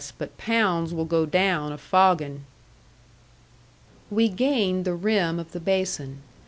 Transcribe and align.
But 0.17 0.35
Pounds 0.35 0.95
will 0.95 1.05
go 1.05 1.27
down 1.27 1.71
a 1.71 1.77
foggin'." 1.77 2.45
We 4.09 4.29
gained 4.29 4.83
the 4.83 4.95
rim 4.95 5.37
of 5.39 5.51
the 5.51 5.59
basin. 5.59 6.23